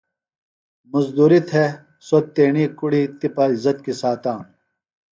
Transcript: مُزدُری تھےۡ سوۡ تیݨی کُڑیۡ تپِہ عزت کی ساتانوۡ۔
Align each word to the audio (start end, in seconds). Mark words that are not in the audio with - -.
مُزدُری 0.91 1.39
تھےۡ 1.49 1.71
سوۡ 2.07 2.23
تیݨی 2.33 2.65
کُڑیۡ 2.77 3.07
تپِہ 3.19 3.43
عزت 3.51 3.77
کی 3.85 3.93
ساتانوۡ۔ 4.01 4.47